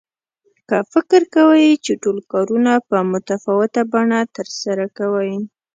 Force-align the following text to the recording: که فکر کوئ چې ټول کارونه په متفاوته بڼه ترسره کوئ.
که 0.67 0.77
فکر 0.93 1.21
کوئ 1.35 1.63
چې 1.85 1.93
ټول 2.03 2.17
کارونه 2.31 2.73
په 2.89 2.97
متفاوته 3.11 3.81
بڼه 3.91 4.19
ترسره 4.35 4.85
کوئ. 4.97 5.33